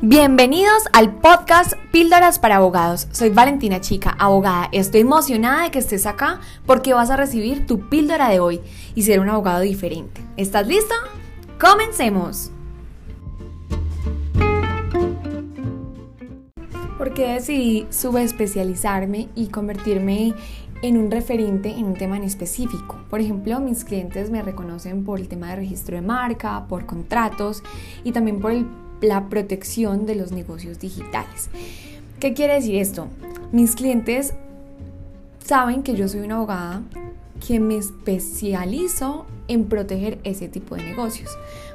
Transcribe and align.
Bienvenidos 0.00 0.84
al 0.92 1.16
podcast 1.16 1.72
Píldoras 1.90 2.38
para 2.38 2.54
Abogados. 2.54 3.08
Soy 3.10 3.30
Valentina 3.30 3.80
Chica, 3.80 4.14
abogada. 4.16 4.68
Estoy 4.70 5.00
emocionada 5.00 5.64
de 5.64 5.72
que 5.72 5.80
estés 5.80 6.06
acá 6.06 6.38
porque 6.66 6.94
vas 6.94 7.10
a 7.10 7.16
recibir 7.16 7.66
tu 7.66 7.88
píldora 7.88 8.28
de 8.28 8.38
hoy 8.38 8.60
y 8.94 9.02
ser 9.02 9.18
un 9.18 9.28
abogado 9.28 9.62
diferente. 9.62 10.22
¿Estás 10.36 10.68
listo? 10.68 10.94
¡Comencemos! 11.58 12.52
¿Por 16.96 17.12
qué 17.12 17.32
decidí 17.32 17.88
subespecializarme 17.90 19.28
y 19.34 19.48
convertirme 19.48 20.32
en 20.80 20.96
un 20.96 21.10
referente 21.10 21.70
en 21.70 21.86
un 21.86 21.94
tema 21.94 22.16
en 22.16 22.22
específico. 22.22 23.00
Por 23.10 23.20
ejemplo, 23.20 23.58
mis 23.58 23.84
clientes 23.84 24.30
me 24.30 24.42
reconocen 24.42 25.04
por 25.04 25.18
el 25.18 25.26
tema 25.26 25.48
de 25.48 25.56
registro 25.56 25.96
de 25.96 26.02
marca, 26.02 26.66
por 26.68 26.86
contratos 26.86 27.64
y 28.04 28.12
también 28.12 28.38
por 28.38 28.52
el 28.52 28.64
la 29.00 29.28
protección 29.28 30.06
de 30.06 30.14
los 30.14 30.32
negocios 30.32 30.78
digitales. 30.78 31.48
¿Qué 32.20 32.34
quiere 32.34 32.54
decir 32.54 32.76
esto? 32.76 33.08
Mis 33.52 33.74
clientes 33.74 34.34
saben 35.44 35.82
que 35.82 35.94
yo 35.94 36.08
soy 36.08 36.20
una 36.20 36.36
abogada 36.36 36.82
que 37.46 37.60
me 37.60 37.76
especializo 37.76 39.26
en 39.46 39.64
proteger 39.66 40.18
ese 40.24 40.48
tipo 40.48 40.74
de 40.74 40.82
negocios. 40.82 41.30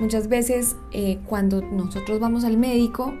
Muchas 0.00 0.28
veces 0.28 0.76
eh, 0.92 1.18
cuando 1.26 1.62
nosotros 1.62 2.18
vamos 2.20 2.44
al 2.44 2.56
médico, 2.56 3.14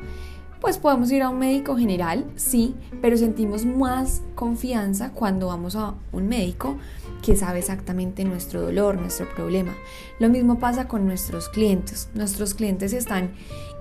pues 0.64 0.78
podemos 0.78 1.12
ir 1.12 1.22
a 1.22 1.28
un 1.28 1.38
médico 1.38 1.76
general, 1.76 2.24
sí, 2.36 2.74
pero 3.02 3.18
sentimos 3.18 3.66
más 3.66 4.22
confianza 4.34 5.12
cuando 5.12 5.48
vamos 5.48 5.76
a 5.76 5.92
un 6.10 6.26
médico 6.26 6.78
que 7.22 7.36
sabe 7.36 7.58
exactamente 7.58 8.24
nuestro 8.24 8.62
dolor, 8.62 8.98
nuestro 8.98 9.28
problema. 9.34 9.74
Lo 10.18 10.30
mismo 10.30 10.58
pasa 10.58 10.88
con 10.88 11.04
nuestros 11.04 11.50
clientes. 11.50 12.08
Nuestros 12.14 12.54
clientes 12.54 12.94
están 12.94 13.32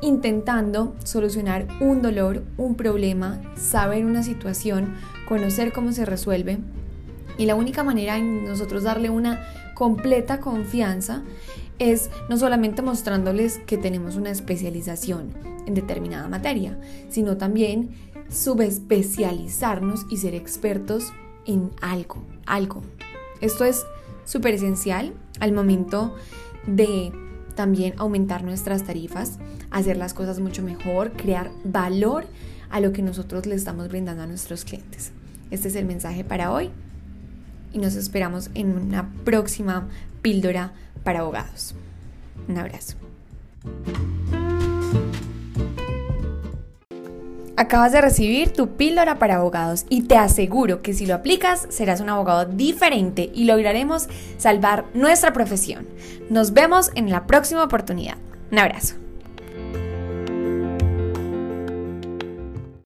intentando 0.01 0.93
solucionar 1.05 1.69
un 1.79 2.01
dolor, 2.01 2.43
un 2.57 2.75
problema, 2.75 3.39
saber 3.55 4.03
una 4.03 4.21
situación, 4.21 4.93
conocer 5.25 5.71
cómo 5.71 5.93
se 5.93 6.03
resuelve. 6.03 6.57
Y 7.37 7.45
la 7.45 7.55
única 7.55 7.85
manera 7.85 8.17
en 8.17 8.43
nosotros 8.43 8.83
darle 8.83 9.09
una 9.09 9.41
completa 9.73 10.41
confianza 10.41 11.23
es 11.79 12.09
no 12.29 12.37
solamente 12.37 12.81
mostrándoles 12.81 13.59
que 13.59 13.77
tenemos 13.77 14.15
una 14.15 14.31
especialización 14.31 15.33
en 15.65 15.73
determinada 15.73 16.27
materia, 16.27 16.79
sino 17.09 17.37
también 17.37 17.91
subespecializarnos 18.29 20.05
y 20.09 20.17
ser 20.17 20.35
expertos 20.35 21.13
en 21.45 21.71
algo, 21.81 22.23
algo. 22.45 22.81
Esto 23.41 23.65
es 23.65 23.85
súper 24.25 24.53
esencial 24.55 25.13
al 25.39 25.51
momento 25.51 26.15
de 26.65 27.11
también 27.55 27.93
aumentar 27.97 28.43
nuestras 28.43 28.83
tarifas, 28.83 29.39
hacer 29.69 29.97
las 29.97 30.13
cosas 30.13 30.39
mucho 30.39 30.63
mejor, 30.63 31.11
crear 31.11 31.51
valor 31.63 32.25
a 32.69 32.79
lo 32.79 32.93
que 32.93 33.01
nosotros 33.01 33.45
le 33.45 33.55
estamos 33.55 33.89
brindando 33.89 34.23
a 34.23 34.27
nuestros 34.27 34.65
clientes. 34.65 35.11
Este 35.51 35.67
es 35.67 35.75
el 35.75 35.85
mensaje 35.85 36.23
para 36.23 36.51
hoy 36.51 36.71
y 37.73 37.79
nos 37.79 37.95
esperamos 37.95 38.49
en 38.53 38.77
una 38.77 39.09
próxima 39.25 39.87
píldora 40.21 40.71
para 41.03 41.19
abogados. 41.19 41.75
Un 42.47 42.57
abrazo. 42.57 42.95
Acabas 47.55 47.91
de 47.91 48.01
recibir 48.01 48.51
tu 48.51 48.69
píldora 48.77 49.19
para 49.19 49.35
abogados 49.35 49.85
y 49.87 50.03
te 50.03 50.17
aseguro 50.17 50.81
que 50.81 50.93
si 50.93 51.05
lo 51.05 51.13
aplicas 51.13 51.67
serás 51.69 52.01
un 52.01 52.09
abogado 52.09 52.45
diferente 52.45 53.29
y 53.33 53.45
lograremos 53.45 54.07
salvar 54.37 54.85
nuestra 54.95 55.33
profesión. 55.33 55.87
Nos 56.29 56.53
vemos 56.53 56.91
en 56.95 57.11
la 57.11 57.27
próxima 57.27 57.63
oportunidad. 57.63 58.17
Un 58.51 58.59
abrazo. 58.59 59.02